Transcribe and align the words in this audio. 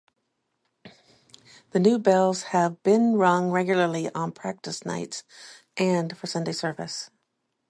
The 1.73 1.79
new 1.79 1.99
bells 1.99 2.41
have 2.57 2.81
been 2.81 3.17
rung 3.17 3.51
regularly 3.51 4.09
on 4.15 4.31
practice 4.31 4.83
nights 4.83 5.23
and 5.77 6.17
for 6.17 6.25
Sunday 6.25 6.53
service. 6.53 7.11